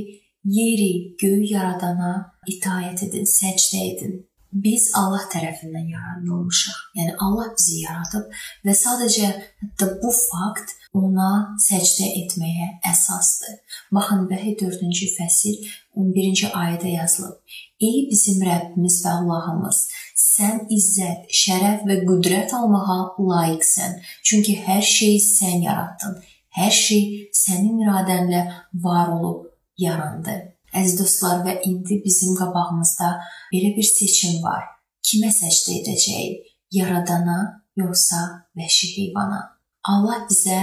yeri, 0.44 1.16
göyü 1.18 1.52
yaradana 1.52 2.32
itaat 2.46 3.02
edin, 3.02 3.26
səcdə 3.26 3.82
edin. 3.90 4.16
Biz 4.52 4.90
Allah 4.96 5.24
tərəfindən 5.32 5.88
yaradılmışıq. 5.90 6.76
Yəni 6.96 7.16
Allah 7.24 7.50
bizi 7.58 7.82
yaradıb 7.82 8.30
və 8.64 8.74
sadəcə 8.78 9.26
hətta 9.62 9.88
bu 10.00 10.12
fakt 10.16 10.72
ona 10.96 11.30
səcdə 11.60 12.06
etməyə 12.22 12.68
əsasdır. 12.92 13.58
Baxın 13.92 14.24
Bəhi 14.30 14.54
4-cü 14.62 15.10
fəsil 15.18 15.66
11-ci 15.98 16.48
ayədə 16.62 16.94
yazılıb. 16.94 17.36
Ey 17.88 18.06
bizim 18.08 18.40
Rəbbimiz 18.46 19.02
və 19.04 19.18
Allahımız, 19.18 19.82
sən 20.36 20.64
izzət, 20.76 21.28
şərəf 21.42 21.84
və 21.88 22.00
qüdrət 22.08 22.54
almağa 22.58 22.98
layiqsən. 23.30 23.98
Çünki 24.26 24.56
hər 24.66 24.82
şeyi 24.82 25.20
sən 25.22 25.64
yaratdın. 25.66 26.20
Hər 26.56 26.72
şey 26.72 27.02
sənin 27.36 27.82
iradənlə 27.84 28.42
var 28.84 29.12
olub 29.16 29.46
yarandı. 29.78 30.36
Əziz 30.76 30.96
dostlar, 31.00 31.42
və 31.46 31.60
indi 31.68 32.00
bizim 32.04 32.36
qabağımızda 32.36 33.10
belə 33.52 33.72
bir 33.76 33.86
seçim 33.88 34.42
var. 34.44 34.64
Kimə 35.06 35.30
səcdə 35.32 35.80
edəcəyik? 35.80 36.48
Yaradana 36.76 37.38
yoxsa 37.80 38.22
vəhşi 38.58 38.88
heyvana? 38.96 39.40
Allah 39.92 40.26
bizə 40.30 40.58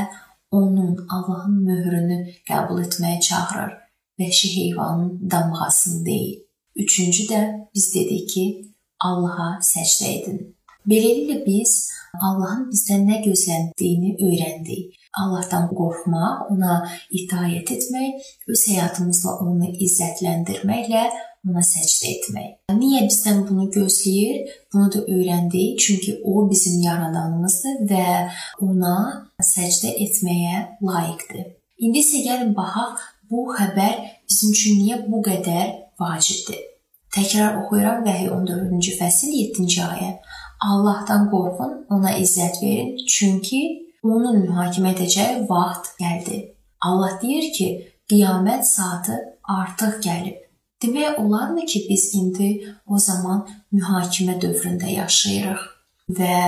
onun, 0.51 0.97
Allahın 1.09 1.61
möhrünü 1.67 2.19
qəbul 2.49 2.83
etməyə 2.85 3.21
çağırır. 3.27 3.71
Vəhşi 4.19 4.49
heyvanın 4.57 5.31
damğasını 5.31 6.05
deyil. 6.05 6.39
Üçüncü 6.75 7.23
də 7.31 7.41
biz 7.75 7.95
dedik 7.95 8.29
ki, 8.29 8.72
Allaha 9.09 9.49
səcdə 9.73 10.11
edin. 10.17 10.41
Beləliklə 10.89 11.39
biz 11.45 11.73
Allahın 12.21 12.67
bizdən 12.71 13.07
nə 13.09 13.21
gözləndiyini 13.23 14.17
öyrəndik. 14.21 14.97
Allahdan 15.21 15.69
qorxmaq, 15.77 16.49
ona 16.53 16.79
itaat 17.19 17.69
etmək, 17.75 18.31
öz 18.49 18.63
həyatımızla 18.69 19.35
onu 19.45 19.69
izzətləndirməklə 19.85 21.03
ona 21.47 21.63
səcdə 21.67 22.11
etmək. 22.15 22.49
Niyə 22.79 23.03
bizdən 23.07 23.43
bunu 23.47 23.67
gözləyir? 23.75 24.51
Bunu 24.73 24.91
da 24.93 25.03
öyrəndik. 25.15 25.79
Çünki 25.79 26.19
o 26.23 26.49
bizim 26.49 26.81
yaradanımızdır 26.81 27.81
və 27.91 28.07
ona 28.67 28.95
səcdə 29.53 29.93
etməyə 30.07 30.65
layiqdir. 30.89 31.49
İndi 31.83 32.03
isə 32.03 32.23
gəlin 32.27 32.53
baxaq 32.57 33.01
bu 33.29 33.47
xəbər 33.57 33.97
bizim 34.29 34.53
üçün 34.55 34.79
niyə 34.81 35.01
bu 35.07 35.23
qədər 35.25 35.73
vacibdir? 35.99 36.72
Təkrar 37.13 37.59
oxuyuram 37.61 38.01
Vəhiy 38.07 38.29
14-cü 38.33 38.93
fəsil 38.97 39.33
7-ci 39.37 39.81
ayə. 39.85 40.11
Allahdan 40.65 41.27
qorxun, 41.29 41.73
ona 41.93 42.15
izzət 42.17 42.61
verin, 42.63 42.95
çünki 43.15 43.59
onun 44.03 44.39
mühakimə 44.47 44.93
edəcəyi 44.95 45.43
vaxt 45.49 45.91
gəldi. 45.99 46.39
Allah 46.87 47.19
deyir 47.21 47.51
ki, 47.57 47.67
qiyamət 48.09 48.65
saatı 48.69 49.19
artıq 49.57 49.99
gəlib. 50.07 50.39
Demək 50.83 51.19
olarmı 51.21 51.65
ki, 51.65 51.85
biz 51.89 52.07
indi 52.19 52.49
o 52.87 52.97
zaman 52.99 53.45
mühakimə 53.71 54.39
dövründə 54.41 54.89
yaşayırıq 54.95 55.61
və 56.17 56.39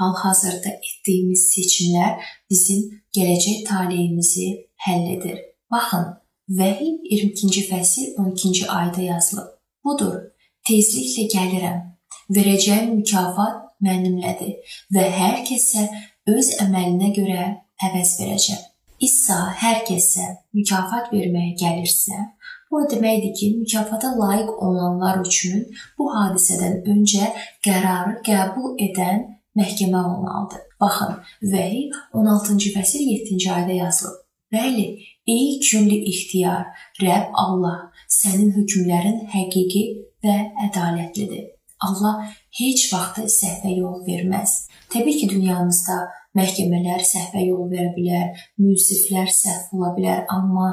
hal-hazırda 0.00 0.76
etdiyimiz 0.76 1.46
seçimlər 1.54 2.20
bizim 2.50 2.84
gələcək 3.16 3.64
taleyimizi 3.70 4.50
həll 4.86 5.08
edir. 5.16 5.40
Baxın, 5.72 6.06
Vəhiy 6.60 6.94
22-ci 7.08 7.66
fəsil 7.72 8.14
12-ci 8.20 8.68
ayədə 8.68 9.08
yazılıb. 9.08 9.61
Budur, 9.84 10.18
tezliklə 10.68 11.26
gəlirəm. 11.34 11.80
Verəcəyim 12.36 12.92
mükafat 13.00 13.56
mənimlədir 13.82 14.76
və 14.94 15.06
hər 15.18 15.40
kəsə 15.48 15.88
öz 16.30 16.50
əməlinə 16.64 17.10
görə 17.16 17.48
əvəz 17.88 18.12
verəcəm. 18.20 18.60
İsa 19.02 19.38
hər 19.58 19.82
kəsə 19.88 20.28
mükafat 20.54 21.10
verməyə 21.10 21.56
gəlirsə, 21.58 22.20
bu 22.70 22.84
deməkdir 22.92 23.32
ki, 23.38 23.48
mükafata 23.58 24.12
layiq 24.20 24.52
olanlar 24.66 25.18
üçün 25.26 25.64
bu 25.98 26.06
hadisədən 26.14 26.78
öncə 26.92 27.32
qərarı 27.66 28.20
qəbul 28.28 28.76
edən 28.86 29.24
məhkəmə 29.58 30.04
olmalıdır. 30.12 30.62
Baxın, 30.80 31.18
Vəhiy 31.52 31.90
16-cı 32.14 32.70
fəsil 32.76 33.02
7-ci 33.10 33.50
ayədə 33.56 33.80
yazılıb. 33.82 34.22
Bəli, 34.52 34.86
ey 35.28 35.58
külli 35.62 36.02
ixtiyar, 36.12 36.66
Rəbb 37.02 37.34
Allah, 37.44 37.78
sənin 38.10 38.52
hökmlərin 38.56 39.26
həqiqi 39.32 39.84
və 40.24 40.38
ədalətlidir. 40.68 41.50
Allah 41.82 42.28
heç 42.58 42.88
vaxt 42.92 43.26
səhvə 43.40 43.72
yol 43.74 44.02
verməz. 44.06 44.68
Təbii 44.92 45.18
ki, 45.18 45.28
dünyamızda 45.32 45.96
məhkəmələr 46.38 47.02
səhvə 47.06 47.42
yol 47.44 47.66
verə 47.72 47.90
bilər, 47.96 48.42
münsiflər 48.60 49.30
səhv 49.34 49.74
ola 49.78 49.92
bilər, 49.96 50.22
amma 50.32 50.68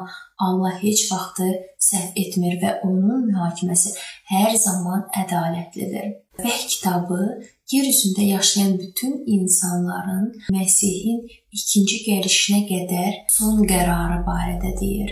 Allah 0.45 0.77
heç 0.83 1.07
vaxt 1.11 1.41
səhv 1.89 2.19
etmir 2.23 2.59
və 2.61 2.75
onun 2.87 3.25
mühakiməsi 3.29 3.95
hər 4.31 4.55
zaman 4.59 5.07
ədalətlidir. 5.23 6.13
Vəhy 6.39 6.67
kitabı 6.75 7.23
yer 7.71 7.85
üzündə 7.93 8.21
yaşayan 8.21 8.79
bütün 8.79 9.23
insanların 9.25 10.27
Məsihin 10.55 11.19
ikinci 11.51 11.97
gəlişinə 12.07 12.61
qədər 12.71 13.17
son 13.37 13.61
qərarı 13.71 14.21
barədə 14.29 14.71
deyir. 14.81 15.11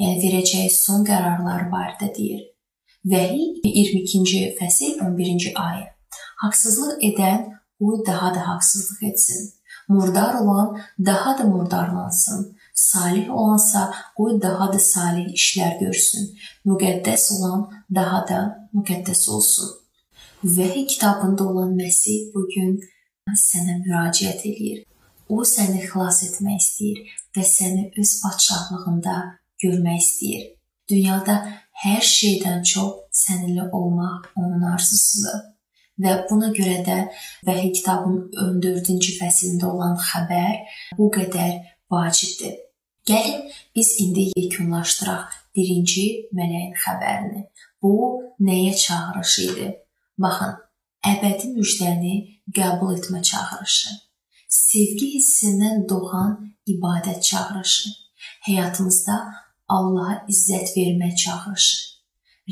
Yəni 0.00 0.22
verəcəyi 0.24 0.70
son 0.72 1.04
qərarlar 1.08 1.68
barədə 1.74 2.08
deyir. 2.16 2.42
Vəhiy 3.12 3.60
22-ci 3.64 4.40
fəsil 4.58 4.98
11-ci 5.04 5.52
ayə. 5.54 5.86
Haqsızlıq 6.42 7.04
edən 7.10 7.44
qoy 7.80 8.00
daha 8.06 8.34
da 8.34 8.46
haqsızlıq 8.48 9.02
etsin. 9.10 9.50
Murdar 9.88 10.34
olan 10.40 10.78
daha 11.06 11.38
da 11.38 11.44
murdarlansın. 11.44 12.56
Salih 12.74 13.30
olansa 13.30 13.92
qoy 14.16 14.40
daha 14.42 14.72
da 14.72 14.78
salih 14.78 15.28
işlər 15.40 15.78
görsün. 15.80 16.30
Müqəddəs 16.66 17.24
olan 17.36 17.68
daha 17.94 18.20
da 18.28 18.40
müqəddəs 18.74 19.28
olsun. 19.30 19.68
Vəhiy 20.44 20.86
kitabında 20.86 21.44
olan 21.44 21.72
Məsih 21.74 22.30
bu 22.34 22.44
gün 22.54 22.76
sənə 23.34 23.80
müraciət 23.82 24.44
eləyir. 24.46 24.84
O 25.28 25.42
səni 25.42 25.80
xilas 25.82 26.20
etmək 26.28 26.60
istəyir 26.62 27.00
və 27.34 27.42
səni 27.42 27.88
öz 27.98 28.12
padşahlığında 28.22 29.14
görmək 29.62 29.98
istəyir. 30.04 30.44
Dünyada 30.90 31.34
hər 31.82 32.06
şeydən 32.10 32.62
çox 32.72 32.92
səninlə 33.22 33.66
olmaq 33.74 34.28
onun 34.36 34.62
arzusudur. 34.74 35.42
Və 35.98 36.14
buna 36.30 36.52
görə 36.54 36.78
də 36.86 37.00
Vəhiy 37.48 37.74
kitabının 37.80 38.30
14-cü 38.62 39.18
fəslində 39.18 39.66
olan 39.72 39.98
xəbər 39.98 40.54
bu 41.00 41.10
qədər 41.18 41.58
vacibdir. 41.90 42.54
Gəlin 43.10 43.42
biz 43.74 43.90
indi 44.06 44.30
yekunlaşdıraq 44.36 45.34
birinci 45.56 46.06
mələyin 46.30 46.78
xəbərini. 46.78 47.44
Bu 47.82 47.98
nəyə 48.38 48.76
çağırış 48.86 49.38
idi? 49.48 49.68
Baxın, 50.22 50.54
əbədi 51.12 51.52
müjdəni 51.54 52.14
qəbul 52.56 52.96
etmə 52.96 53.20
çağırışı. 53.30 53.90
Sevgi 54.48 55.08
hissindən 55.14 55.84
doğan 55.90 56.32
ibadət 56.72 57.20
çağırışı. 57.28 57.90
Həyatımızda 58.48 59.18
Allaha 59.76 60.16
izzət 60.32 60.72
vermə 60.76 61.10
çağırışı. 61.22 61.78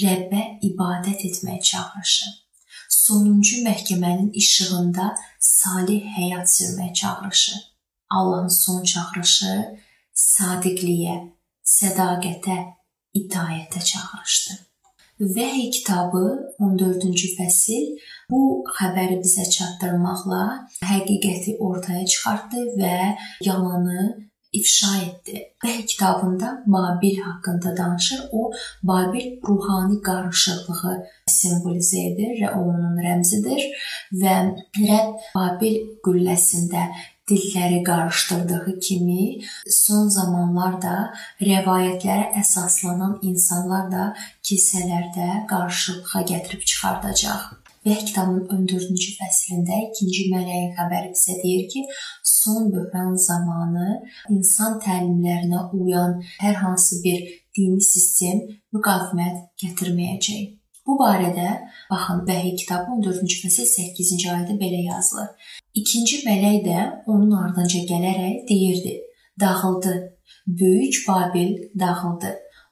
Rəbbə 0.02 0.42
ibadət 0.68 1.24
etmək 1.31 1.62
çağırışı. 1.70 2.29
Sonuncu 2.88 3.62
məhkəmənin 3.66 4.31
işığında 4.42 5.09
salih 5.40 6.05
həyat 6.18 6.46
sürmək 6.57 6.94
çağırışı. 7.00 7.57
Allahın 8.11 8.48
son 8.48 8.85
çağırışı 8.92 9.55
sadiqliyə, 10.26 11.16
sədaqətə, 11.76 12.59
itayətə 13.20 13.85
çağırışdır. 13.90 14.65
Vəhy 15.20 15.70
kitabı 15.70 16.24
14-cü 16.61 17.29
fəsil 17.38 17.85
bu 18.31 18.40
xəbəri 18.79 19.16
bizə 19.22 19.46
çatdırmaqla 19.55 20.42
həqiqəti 20.90 21.57
ortaya 21.68 22.05
çıxartdı 22.05 22.64
və 22.81 22.98
yalanı 23.46 24.02
ifşa 24.52 24.92
etdi. 25.07 25.37
Vəhy 25.64 25.87
kitabında 25.87 26.62
Babil 26.66 27.16
haqqında 27.16 27.76
danışır. 27.76 28.20
O 28.33 28.52
Babil 28.83 29.26
ruhani 29.48 30.02
qarışıqlığı 30.09 30.94
simvolizə 31.38 32.05
edir 32.12 32.37
və 32.42 32.52
onun 32.61 33.00
rəmzidir 33.07 33.62
və 34.22 34.37
Rəbb 34.76 35.29
Babil 35.35 35.81
qülləsində 36.05 36.90
dilləri 37.31 37.83
qarışdırdığı 37.89 38.79
kimi 38.87 39.23
son 39.77 40.09
zamanlarda 40.17 40.97
rəvayətlərə 41.49 42.33
əsaslanan 42.43 43.19
insanlar 43.31 43.89
da 43.95 44.05
kilsələrdə 44.47 45.31
qarşılığa 45.53 46.23
gətirib 46.33 46.67
çıxardacaq. 46.71 47.47
Vəhy 47.87 48.03
kitabının 48.09 48.47
14-cü 48.51 49.12
fəslində 49.19 49.77
2-ci 49.95 50.25
mələyin 50.33 50.73
xəbəri 50.79 51.12
bizə 51.15 51.37
deyir 51.43 51.69
ki, 51.71 51.85
son 52.27 52.71
böhran 52.75 53.15
zamanı 53.29 53.89
insan 54.35 54.81
təlimlərinə 54.83 55.69
uyan 55.81 56.19
hər 56.43 56.59
hansı 56.65 56.99
bir 57.05 57.23
dini 57.55 57.83
sistem 57.93 58.43
müqavimət 58.75 59.39
gətirməyəcək. 59.62 60.43
Bu 60.87 60.94
barədə 61.01 61.49
baxın 61.90 62.20
Vəhiy 62.29 62.55
kitabı 62.61 62.96
14-cü 62.96 63.38
fəsil 63.44 63.66
8-ci 63.70 64.29
ayədə 64.35 64.55
belə 64.61 64.83
yazılır. 64.87 65.31
İkinci 65.81 66.20
mələk 66.27 66.59
də 66.66 66.79
onun 67.12 67.33
ardınca 67.42 67.81
gələrək 67.92 68.49
deyirdi: 68.51 68.92
"Dağıldı. 69.40 69.94
Böyük 70.46 70.94
Babil 71.09 71.51
dağıldı. 71.81 72.31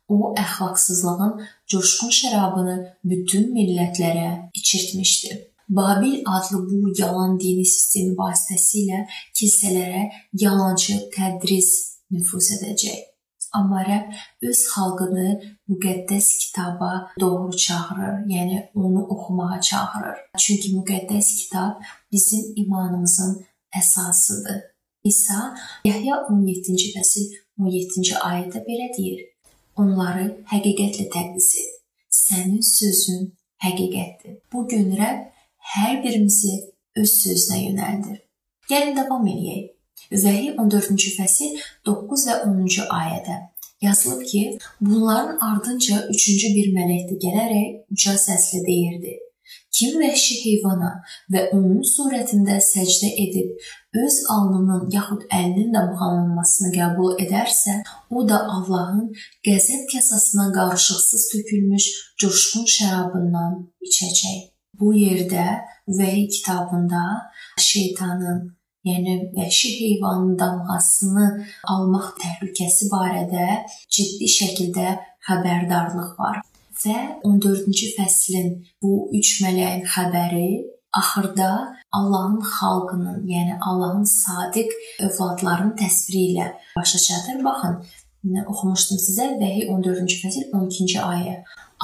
O 0.09 0.35
əxlaqsızlığın 0.45 1.33
coşqun 1.71 2.13
şərabını 2.21 2.77
bütün 3.05 3.51
millətlərə 3.57 4.29
içirtmişdi." 4.55 5.33
Babil 5.69 6.23
adlı 6.27 6.59
bu 6.71 6.93
yalan 6.99 7.41
dini 7.41 7.65
sistemi 7.65 8.13
vasitəsilə 8.21 9.07
kilsələrə 9.37 10.03
yalançı 10.45 10.99
tədris 11.17 11.71
nüfuz 12.11 12.51
edəcək. 12.59 13.14
Amma 13.59 13.83
Rəbb 13.89 14.49
öz 14.49 14.61
xalqını 14.73 15.29
müqəddəs 15.71 16.29
kitaba 16.43 16.91
doğru 17.21 17.57
çağırır, 17.65 18.17
yəni 18.35 18.57
onu 18.75 19.03
oxumağa 19.15 19.61
çağırır. 19.61 20.19
Çünki 20.39 20.69
müqəddəs 20.79 21.29
kitab 21.41 21.73
bizim 22.13 22.45
imanımızın 22.63 23.45
əsasıdır. 23.81 24.61
İsa 25.05 25.55
Yahya 25.85 26.17
17-ci 26.33 26.89
fəsil 26.97 27.31
17-ci 27.61 28.15
ayədə 28.31 28.65
belə 28.69 28.89
deyir: 28.97 29.21
Onları 29.77 30.27
həqiqətlə 30.53 31.09
təqdis 31.15 31.51
et. 31.63 31.71
Sənin 32.11 32.63
sözün 32.79 33.33
həqiqətdir. 33.65 34.39
Bu 34.53 34.67
gün 34.69 34.95
Rəbb 34.99 35.31
hər 35.75 36.03
birimizi 36.05 36.55
öz 36.97 37.15
sözünə 37.23 37.61
yönəldir. 37.69 38.19
Gəlin 38.71 38.97
davam 38.97 39.27
edək. 39.29 39.74
Vəhiy 40.13 40.55
14-cü 40.61 41.17
fəsil 41.19 41.59
9 41.87 42.29
və 42.29 42.39
10-cu 42.49 42.87
ayədə 43.01 43.41
yazılıb 43.85 44.25
ki, 44.27 44.59
bunların 44.81 45.39
ardınca 45.41 46.07
üçüncü 46.15 46.55
bir 46.57 46.73
mələk 46.79 47.07
də 47.11 47.21
gələrək 47.25 47.69
uca 47.93 48.17
səslə 48.27 48.61
deyirdi: 48.67 49.15
Kim 49.77 49.97
vəhşi 50.01 50.37
heyvana 50.45 50.91
və 51.35 51.49
onun 51.57 51.81
surətində 51.95 52.61
səcdə 52.63 53.11
edib 53.25 53.49
öz 54.05 54.17
alnının 54.35 54.87
yaxud 54.95 55.25
əlinin 55.39 55.75
də 55.75 55.83
buxanılmasını 55.91 56.71
qəbul 56.77 57.19
edərsə, 57.25 57.75
o 58.11 58.23
da 58.29 58.39
Allahın 58.55 59.11
qəzəb 59.47 59.85
kasasına 59.93 60.47
qarışıqsız 60.59 61.29
tökülmüş 61.33 61.87
coşqun 62.23 62.67
şərabından 62.77 63.61
içəcək. 63.89 64.41
Bu 64.81 64.95
yerdə 64.99 65.47
Vəhiy 65.99 66.29
kitabında 66.37 67.05
şeytanın, 67.59 68.41
yəni 68.89 69.15
vəhşi 69.37 69.71
heyvanın 69.81 70.35
damğasını 70.41 71.27
almaq 71.75 72.09
təhlükəsi 72.23 72.91
barədə 72.93 73.47
ciddi 73.97 74.29
şəkildə 74.39 74.89
xəbərdarlıq 75.29 76.13
var 76.21 76.43
və 76.85 76.99
14-cü 77.31 77.91
fəslin 77.97 78.49
bu 78.83 78.93
3 79.21 79.35
mələyin 79.45 79.85
xəbəri 79.95 80.49
axırda 81.01 81.51
Allahın 81.99 82.41
xalqının, 82.55 83.19
yəni 83.35 83.59
Allahın 83.69 84.07
sadiq 84.23 84.71
övladlarının 85.07 85.77
təsviri 85.83 86.23
ilə 86.31 86.47
başa 86.77 86.99
çatır. 87.07 87.45
Baxın, 87.45 87.77
oxumuşdum 88.53 89.01
sizə 89.07 89.29
Vəhiy 89.43 89.69
14-cü 89.75 90.17
fəsil 90.23 90.49
12-ci 90.61 90.99
ayə. 91.03 91.37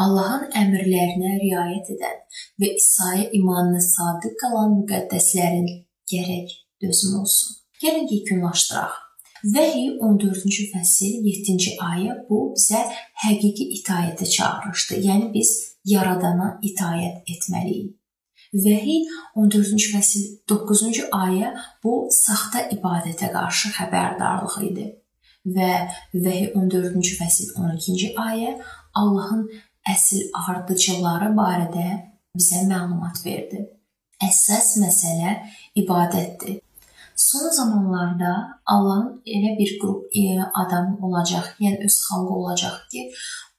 Allahın 0.02 0.48
əmrlərinə 0.62 1.36
riayət 1.44 1.92
edən 1.96 2.18
və 2.62 2.74
İsa'ya 2.80 3.30
imanına 3.38 3.82
sadiq 3.86 4.36
qalan 4.42 4.76
müqəddəslərin 4.80 5.70
gərək 6.12 6.58
dözüm 6.82 7.20
olsun. 7.20 7.56
Gəlin 7.82 8.08
yekunlaşdıraq. 8.14 8.98
Vəhiy 9.44 9.94
14-cü 10.04 10.66
fəsil 10.74 11.22
7-ci 11.24 11.76
ayə 11.80 12.16
bu 12.28 12.40
bizə 12.56 12.82
həqiqi 13.24 13.70
itayətə 13.78 14.28
çağırışdır. 14.34 15.00
Yəni 15.06 15.30
biz 15.32 15.52
yaradana 15.88 16.58
itayət 16.60 17.30
etməliyik. 17.34 17.96
Vəhiy 18.52 19.06
14-cü 19.38 19.92
fəsil 19.94 20.22
9-cu 20.50 21.06
ayə 21.16 21.54
bu 21.84 21.94
saxta 22.12 22.66
ibadətə 22.76 23.30
qarşı 23.32 23.72
xəbərdarlıq 23.78 24.56
idi. 24.68 24.86
Və 25.56 25.72
Vəhiy 26.12 26.52
14-cü 26.52 27.16
fəsil 27.22 27.54
12-ci 27.56 28.12
ayə 28.20 28.56
Allahın 29.00 29.46
əsl 29.88 30.28
ardıcıları 30.36 31.30
barədə 31.38 31.86
bizə 32.36 32.66
məlumat 32.68 33.22
verdi. 33.24 33.68
Əsas 34.20 34.74
məsələ 34.82 35.38
ibadətdir. 35.80 36.60
Son 37.20 37.50
zamanlarda 37.50 38.32
Allahın 38.66 39.22
elə 39.26 39.58
bir 39.58 39.78
qrup 39.80 40.16
e, 40.20 40.22
adam 40.62 40.86
olacaq, 41.04 41.46
yəni 41.64 41.84
öz 41.86 41.96
xalqı 42.04 42.34
olacaq 42.40 42.78
ki, 42.92 43.02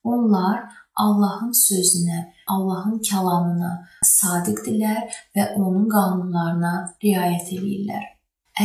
onlar 0.04 0.58
Allahın 1.04 1.54
sözünə, 1.68 2.22
Allahın 2.54 2.98
kəlamına 3.10 3.72
sadiqdirlər 4.14 5.14
və 5.36 5.46
onun 5.62 5.86
qanunlarına 5.94 6.74
riayət 7.06 7.54
edirlər. 7.60 8.10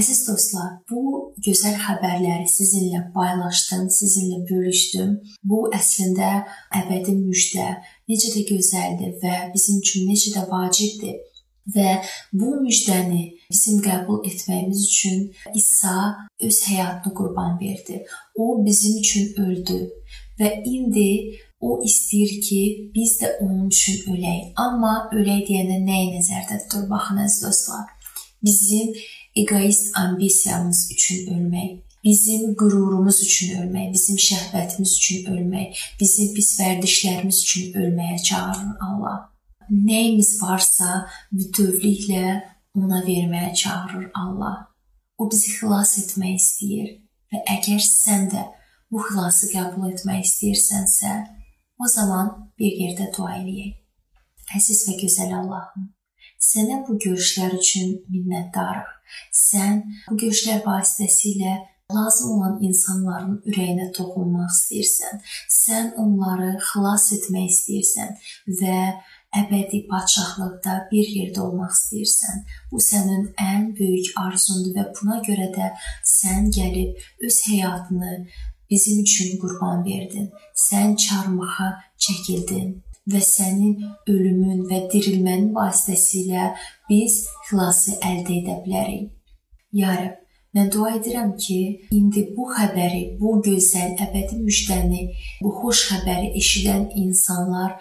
Əziz 0.00 0.22
dostlar, 0.30 0.72
bu 0.90 1.04
gözəl 1.44 1.76
xəbərləri 1.84 2.48
sizinlə 2.56 3.04
paylaşdım, 3.12 3.86
sizinlə 4.00 4.42
bölüşdüm. 4.48 5.14
Bu 5.44 5.66
əslində 5.76 6.32
əbədi 6.80 7.18
müjdə, 7.20 7.68
necə 8.08 8.32
də 8.32 8.48
gözəldir 8.48 9.16
və 9.20 9.38
bizim 9.52 9.84
üçün 9.84 10.08
necə 10.08 10.38
də 10.38 10.48
vacibdir 10.56 11.20
və 11.74 12.00
bu 12.32 12.56
müjdəni 12.62 13.35
bizim 13.50 13.80
qəbul 13.82 14.24
etməyimiz 14.28 14.84
üçün 14.88 15.32
İsa 15.54 15.96
öz 16.40 16.58
həyatını 16.68 17.14
qurban 17.14 17.60
verdi. 17.60 18.04
O 18.34 18.64
bizim 18.66 18.98
üçün 19.00 19.34
öldü 19.42 19.80
və 20.40 20.50
indi 20.64 21.10
o 21.60 21.80
istəyir 21.84 22.40
ki, 22.46 22.62
biz 22.94 23.16
də 23.20 23.38
onun 23.40 23.68
üçün 23.68 24.12
ölək. 24.12 24.52
Amma 24.56 24.94
ölək 25.12 25.46
deyəndə 25.48 25.78
nəyi 25.86 26.10
nəzərdə 26.16 26.58
tutur? 26.64 26.88
Baxın 26.90 27.22
əziz 27.24 27.44
dostlar. 27.46 27.86
Bizim 28.44 28.92
egoist 29.36 29.96
ambisiyamız 29.98 30.90
üçün 30.92 31.32
ölmək, 31.34 31.70
bizim 32.04 32.52
qürurumuz 32.60 33.22
üçün 33.24 33.56
ölmək, 33.62 33.94
bizim 33.94 34.20
şəhvətimiz 34.28 34.98
üçün 34.98 35.32
ölmək, 35.32 35.80
bizim 36.00 36.34
pis 36.36 36.52
vərdişlərimiz 36.60 37.40
üçün 37.46 37.72
ölməyə 37.80 38.20
çağırır 38.28 38.76
Allah 38.88 39.24
nəyimiz 39.70 40.36
varsa 40.42 41.06
bütövlüklə 41.32 42.42
ona 42.76 43.00
verməyə 43.06 43.54
çağırır 43.54 44.10
Allah. 44.22 44.56
O 45.18 45.30
bizi 45.32 45.52
xilas 45.58 45.96
etmək 46.02 46.36
istəyir 46.40 46.88
və 47.32 47.42
əgər 47.56 47.80
sən 47.82 48.28
də 48.32 48.42
bu 48.90 49.02
xilası 49.06 49.50
qəbul 49.52 49.90
etmək 49.92 50.24
istəyirsənsə, 50.28 51.12
o 51.82 51.88
zaman 51.96 52.32
bir 52.58 52.72
yerdə 52.82 53.08
dua 53.16 53.38
eləyək. 53.40 53.74
Əziz 54.56 54.84
və 54.88 54.98
gözəl 55.00 55.32
Allahım, 55.40 55.88
sənə 56.50 56.82
bu 56.86 56.98
görüşlər 57.04 57.56
üçün 57.58 57.96
minnətdarıq. 58.12 58.92
Sən 59.34 59.82
bu 60.10 60.18
görüşlər 60.22 60.62
vasitəsilə 60.66 61.56
lazım 61.94 62.30
olan 62.36 62.58
insanların 62.68 63.36
ürəyinə 63.46 63.90
toxunmaq 63.96 64.50
istəyirsən. 64.54 65.20
Sən 65.56 65.92
onları 66.02 66.56
xilas 66.70 67.10
etmək 67.16 67.50
istəyirsən 67.52 68.16
və 68.60 68.78
əbədi 69.42 69.82
padşahlıqda 69.90 70.74
bir 70.90 71.12
yerdə 71.18 71.42
olmaq 71.46 71.72
istəyirsən, 71.76 72.42
bu 72.72 72.82
sənin 72.88 73.28
ən 73.52 73.70
böyük 73.78 74.12
arzundur 74.24 74.74
və 74.78 74.88
buna 74.98 75.20
görə 75.28 75.48
də 75.56 75.70
sən 76.16 76.50
gəlib 76.56 77.26
öz 77.28 77.38
həyatını 77.50 78.12
bizim 78.70 79.02
üçün 79.02 79.38
qurban 79.42 79.84
verdin. 79.84 80.30
Sən 80.68 80.96
çarmıxa 81.06 81.68
çəkildin 82.06 82.74
və 83.12 83.22
sənin 83.22 83.84
ölümün 84.10 84.64
və 84.70 84.86
dirilmənin 84.92 85.52
vasitəsilə 85.54 86.52
biz 86.90 87.24
xilası 87.48 87.98
əldə 88.02 88.40
edə 88.40 88.56
bilərik. 88.64 89.10
Ya 89.76 89.92
Rəbb, 90.00 90.25
mən 90.56 90.72
dua 90.72 90.96
edirəm 90.96 91.36
ki, 91.44 91.60
indi 91.98 92.22
bu 92.36 92.48
xəbəri, 92.56 93.02
bu 93.20 93.36
gözəl 93.46 93.96
əbədi 94.06 94.40
müjdəni, 94.42 95.02
bu 95.42 95.52
xoş 95.60 95.86
xəbəri 95.92 96.32
eşidən 96.40 96.90
insanlar 97.04 97.76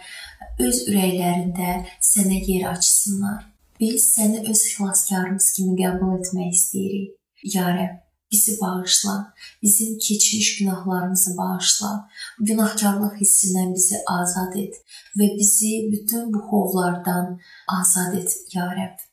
öz 0.68 0.82
ürəklərində 0.90 1.82
sənə 2.12 2.40
yer 2.48 2.72
açsınlar. 2.74 3.46
Biz 3.80 4.08
səni 4.16 4.42
öz 4.52 4.62
xilaskarımız 4.72 5.48
kimi 5.56 5.76
qəbul 5.82 6.20
etmək 6.20 6.52
istəyirik. 6.60 7.16
Ya 7.56 7.66
Rəbb, 7.78 7.98
bizi 8.32 8.54
bağışla, 8.62 9.16
bizim 9.64 9.98
keçmiş 10.06 10.58
günahlarımızı 10.60 11.38
bağışla. 11.38 11.92
Günahkarlıq 12.40 13.20
hissindən 13.22 13.74
bizi 13.76 14.00
azad 14.20 14.56
et 14.64 14.80
və 15.20 15.28
bizi 15.40 15.74
bütün 15.92 16.32
bu 16.34 16.40
xovlardan 16.50 17.36
azad 17.80 18.16
et, 18.22 18.40
ya 18.56 18.72
Rəbb. 18.80 19.04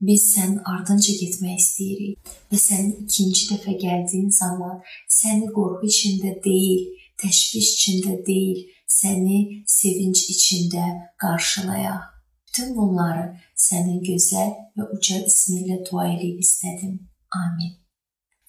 Biz 0.00 0.22
sənin 0.34 0.60
ardınca 0.72 1.12
getmək 1.20 1.58
istəyirik 1.60 2.30
və 2.50 2.58
sənin 2.60 2.92
ikinci 3.04 3.48
dəfə 3.50 3.74
gəldiyin 3.82 4.30
zaman 4.32 4.78
səni 5.16 5.50
qorxu 5.56 5.90
içində 5.92 6.30
deyil, 6.46 6.86
təşviş 7.20 7.68
içində 7.74 8.14
deyil, 8.28 8.62
səni 8.88 9.40
sevinc 9.68 10.22
içində 10.34 10.86
qarşılayaq. 11.20 12.06
Bütün 12.48 12.72
bunları 12.76 13.26
sənin 13.66 14.00
gözəl 14.06 14.54
və 14.78 14.88
uca 14.96 15.20
ismi 15.30 15.60
ilə 15.64 15.76
dua 15.90 16.08
edib 16.14 16.40
istədim. 16.46 16.96
Amin. 17.42 17.76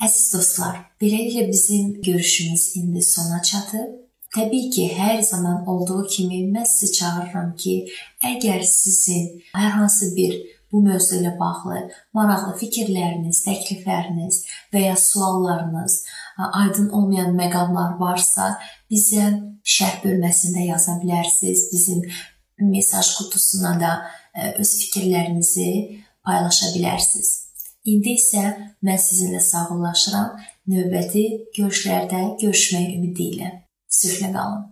Əziz 0.01 0.31
dostlar, 0.33 0.79
beləliklə 1.03 1.43
bizim 1.51 1.91
görüşümüz 2.07 2.63
indi 2.79 3.03
sona 3.05 3.41
çatıb. 3.49 3.91
Təbii 4.31 4.71
ki, 4.71 4.87
hər 4.95 5.19
zaman 5.27 5.67
olduğu 5.67 6.07
kimi 6.07 6.39
mən 6.55 6.65
sizi 6.65 6.93
çağırıram 6.97 7.51
ki, 7.59 7.75
əgər 8.31 8.63
sizin 8.63 9.27
hər 9.51 9.71
hansı 9.75 10.13
bir 10.15 10.39
bu 10.71 10.81
mövzu 10.85 11.19
ilə 11.19 11.35
bağlı 11.39 11.81
maraqlı 12.15 12.55
fikirləriniz, 12.61 13.43
təklifləriniz 13.45 14.41
və 14.73 14.85
ya 14.87 14.97
suallarınız, 14.99 15.97
aydın 16.63 16.89
olmayan 16.95 17.35
məqamlar 17.37 17.97
varsa, 17.99 18.55
bizə 18.91 19.27
şərh 19.63 20.01
bölməsində 20.05 20.65
yaza 20.69 20.97
bilərsiniz. 21.03 21.67
Bizim 21.73 22.03
mesaj 22.71 23.15
qutusuna 23.17 23.75
da 23.81 23.91
e, 24.33 24.51
öz 24.61 24.71
fikirlərinizi 24.83 25.69
paylaşa 26.25 26.73
bilərsiniz. 26.75 27.31
İndi 27.91 28.15
isə 28.19 28.43
mən 28.85 28.99
sizinlə 29.01 29.41
sağollaşıram. 29.41 30.35
Növbəti 30.69 31.23
görüşlərdə 31.57 32.21
görüşmək 32.43 32.91
ümidi 32.97 33.31
ilə. 33.35 33.55
Sülhlə 33.89 34.29
qalın. 34.35 34.69